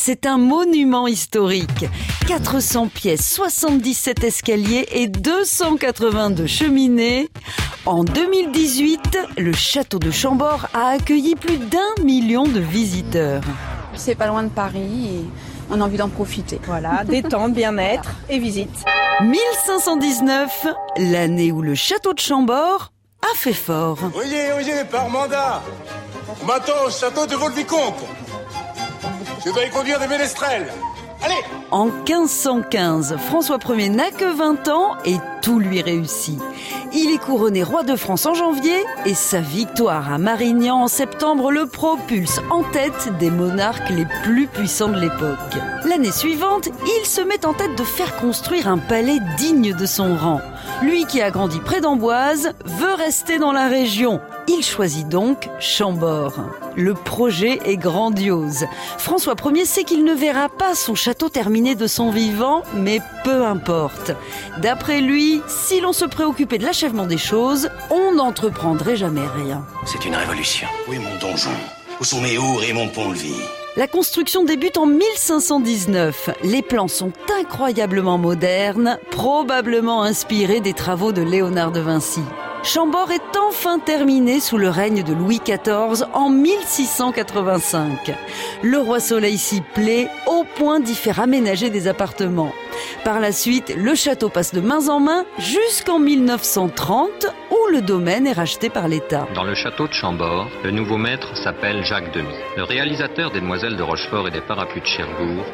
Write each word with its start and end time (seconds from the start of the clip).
C'est 0.00 0.26
un 0.26 0.38
monument 0.38 1.08
historique. 1.08 1.84
400 2.28 2.86
pièces, 2.86 3.28
77 3.34 4.22
escaliers 4.22 4.86
et 4.92 5.08
282 5.08 6.46
cheminées. 6.46 7.28
En 7.84 8.04
2018, 8.04 9.18
le 9.36 9.52
château 9.52 9.98
de 9.98 10.12
Chambord 10.12 10.68
a 10.72 10.90
accueilli 10.90 11.34
plus 11.34 11.58
d'un 11.58 12.04
million 12.04 12.44
de 12.44 12.60
visiteurs. 12.60 13.42
C'est 13.96 14.14
pas 14.14 14.28
loin 14.28 14.44
de 14.44 14.50
Paris 14.50 15.08
et 15.16 15.24
on 15.68 15.80
a 15.80 15.84
envie 15.84 15.98
d'en 15.98 16.08
profiter. 16.08 16.60
Voilà, 16.64 17.02
détente, 17.04 17.52
bien-être 17.52 18.12
et 18.30 18.38
visite. 18.38 18.84
1519, 19.20 20.66
l'année 20.98 21.50
où 21.50 21.60
le 21.60 21.74
château 21.74 22.14
de 22.14 22.20
Chambord 22.20 22.92
a 23.20 23.36
fait 23.36 23.52
fort. 23.52 23.98
Oyez, 24.14 24.52
oyez, 24.52 24.84
par 24.90 25.10
mandat 25.10 25.60
M'attends 26.46 26.86
au 26.86 26.90
château 26.90 27.26
de 27.26 27.34
Volvicomte 27.34 28.04
Je 29.44 29.50
dois 29.50 29.64
y 29.64 29.70
conduire 29.70 30.00
des 30.00 30.08
ménestrels. 30.08 30.66
Allez! 31.22 31.34
En 31.70 31.86
1515, 31.86 33.16
François 33.18 33.58
Ier 33.68 33.88
n'a 33.88 34.10
que 34.10 34.24
20 34.24 34.68
ans 34.68 34.96
et 35.04 35.16
lui 35.56 35.80
réussit. 35.80 36.38
Il 36.92 37.12
est 37.12 37.18
couronné 37.18 37.62
roi 37.62 37.82
de 37.82 37.96
France 37.96 38.26
en 38.26 38.34
janvier 38.34 38.84
et 39.06 39.14
sa 39.14 39.40
victoire 39.40 40.12
à 40.12 40.18
Marignan 40.18 40.82
en 40.82 40.88
septembre 40.88 41.50
le 41.50 41.66
propulse 41.66 42.40
en 42.50 42.62
tête 42.62 43.08
des 43.18 43.30
monarques 43.30 43.90
les 43.90 44.06
plus 44.22 44.46
puissants 44.46 44.88
de 44.88 45.00
l'époque. 45.00 45.38
L'année 45.84 46.12
suivante, 46.12 46.68
il 47.00 47.06
se 47.06 47.20
met 47.20 47.46
en 47.46 47.54
tête 47.54 47.76
de 47.76 47.84
faire 47.84 48.16
construire 48.16 48.68
un 48.68 48.78
palais 48.78 49.18
digne 49.36 49.74
de 49.74 49.86
son 49.86 50.16
rang. 50.16 50.40
Lui 50.82 51.06
qui 51.06 51.20
a 51.20 51.30
grandi 51.30 51.60
près 51.60 51.80
d'Amboise 51.80 52.52
veut 52.64 52.94
rester 52.94 53.38
dans 53.38 53.52
la 53.52 53.68
région. 53.68 54.20
Il 54.48 54.62
choisit 54.62 55.08
donc 55.08 55.48
Chambord. 55.60 56.34
Le 56.76 56.94
projet 56.94 57.58
est 57.64 57.76
grandiose. 57.76 58.64
François 58.96 59.34
Ier 59.44 59.64
sait 59.64 59.84
qu'il 59.84 60.04
ne 60.04 60.14
verra 60.14 60.48
pas 60.48 60.74
son 60.74 60.94
château 60.94 61.28
terminé 61.28 61.74
de 61.74 61.86
son 61.86 62.10
vivant, 62.10 62.62
mais 62.74 63.00
peu 63.28 63.44
importe. 63.44 64.12
D'après 64.56 65.02
lui, 65.02 65.42
si 65.48 65.82
l'on 65.82 65.92
se 65.92 66.06
préoccupait 66.06 66.56
de 66.56 66.64
l'achèvement 66.64 67.04
des 67.04 67.18
choses, 67.18 67.68
on 67.90 68.14
n'entreprendrait 68.14 68.96
jamais 68.96 69.26
rien. 69.36 69.66
C'est 69.84 70.06
une 70.06 70.14
révolution. 70.14 70.66
Où 70.88 70.94
est 70.94 70.98
mon 70.98 71.14
donjon 71.20 71.50
Où 72.00 72.04
sont 72.04 72.22
mes 72.22 72.38
hours 72.38 72.64
et 72.64 72.72
mon 72.72 72.88
pont-levis 72.88 73.42
la 73.76 73.86
construction 73.86 74.42
débute 74.42 74.76
en 74.76 74.86
1519. 74.86 76.30
Les 76.42 76.62
plans 76.62 76.88
sont 76.88 77.12
incroyablement 77.38 78.18
modernes, 78.18 78.98
probablement 79.12 80.02
inspirés 80.02 80.58
des 80.58 80.72
travaux 80.72 81.12
de 81.12 81.22
Léonard 81.22 81.70
de 81.70 81.78
Vinci. 81.78 82.22
Chambord 82.64 83.12
est 83.12 83.36
enfin 83.36 83.78
terminé 83.78 84.40
sous 84.40 84.58
le 84.58 84.68
règne 84.68 85.04
de 85.04 85.14
Louis 85.14 85.40
XIV 85.44 86.06
en 86.12 86.28
1685. 86.28 88.12
Le 88.64 88.78
roi 88.78 88.98
Soleil 88.98 89.38
s'y 89.38 89.60
plaît 89.60 90.08
au 90.26 90.44
point 90.56 90.80
d'y 90.80 90.96
faire 90.96 91.20
aménager 91.20 91.70
des 91.70 91.86
appartements. 91.86 92.52
Par 93.04 93.20
la 93.20 93.32
suite, 93.32 93.74
le 93.76 93.94
château 93.94 94.28
passe 94.28 94.54
de 94.54 94.60
main 94.60 94.88
en 94.88 95.00
main 95.00 95.24
jusqu'en 95.38 95.98
1930 95.98 97.26
où 97.50 97.72
le 97.72 97.82
domaine 97.82 98.26
est 98.26 98.32
racheté 98.32 98.70
par 98.70 98.88
l'État. 98.88 99.26
Dans 99.34 99.44
le 99.44 99.54
château 99.54 99.86
de 99.86 99.92
Chambord, 99.92 100.48
le 100.64 100.70
nouveau 100.70 100.96
maître 100.96 101.36
s'appelle 101.36 101.84
Jacques 101.84 102.12
Demy. 102.12 102.34
Le 102.56 102.64
réalisateur 102.64 103.30
des 103.30 103.40
Demoiselles 103.40 103.76
de 103.76 103.82
Rochefort 103.82 104.28
et 104.28 104.30
des 104.30 104.40
Parapluies 104.40 104.80
de 104.80 104.86
Cherbourg 104.86 105.44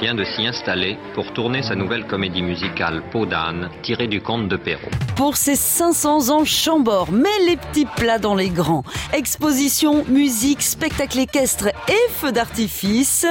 vient 0.00 0.14
de 0.14 0.24
s'y 0.24 0.46
installer 0.46 0.96
pour 1.14 1.32
tourner 1.34 1.62
sa 1.62 1.74
nouvelle 1.74 2.06
comédie 2.06 2.42
musicale 2.42 3.02
Peau 3.12 3.26
d'âne, 3.26 3.68
tirée 3.82 4.06
du 4.06 4.22
conte 4.22 4.48
de 4.48 4.56
Perrault. 4.56 4.88
Pour 5.14 5.36
ses 5.36 5.56
500 5.56 6.30
ans, 6.30 6.44
Chambord 6.44 7.12
met 7.12 7.28
les 7.46 7.56
petits 7.58 7.84
plats 7.84 8.18
dans 8.18 8.34
les 8.34 8.48
grands. 8.48 8.82
Exposition, 9.12 10.04
musique, 10.08 10.62
spectacle 10.62 11.18
équestre 11.18 11.68
et 11.88 12.10
feux 12.10 12.32
d'artifice. 12.32 13.26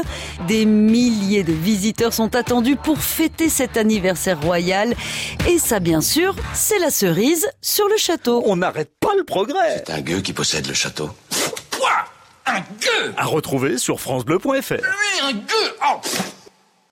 Des 0.48 0.66
milliers 0.66 1.44
de 1.44 1.54
visiteurs 1.54 2.14
sont 2.14 2.36
attendus 2.36 2.76
pour 2.76 3.00
fêter 3.00 3.50
cet 3.50 3.76
anniversaire 3.76 4.40
royal. 4.40 4.94
Et 5.48 5.58
ça, 5.58 5.80
bien 5.80 6.02
sûr, 6.02 6.36
c'est 6.54 6.80
la 6.80 6.92
cerise 6.92 7.50
sur 7.62 7.88
le 7.88 7.98
château. 7.98 8.44
On 8.46 8.58
n'arrête 8.58 8.92
pas 9.00 9.16
le 9.18 9.24
progrès. 9.24 9.84
C'est 9.86 9.94
un 9.94 10.02
gueux 10.02 10.22
qui 10.22 10.34
possède 10.34 10.68
le 10.68 10.76
château. 10.76 11.10
Quoi? 11.80 11.90
Un 12.46 12.60
gueux? 12.60 13.14
À 13.18 13.26
retrouver 13.26 13.80
sur 13.80 14.00
francebleu.fr. 14.00 14.74
Lui, 14.74 15.20
un 15.24 15.34
gueux 15.34 15.76
Oh 15.92 16.00